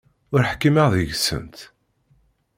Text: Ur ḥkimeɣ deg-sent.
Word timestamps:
Ur 0.33 0.41
ḥkimeɣ 0.51 0.87
deg-sent. 0.95 1.57